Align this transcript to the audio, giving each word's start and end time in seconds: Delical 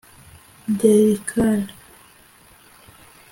Delical 0.79 1.59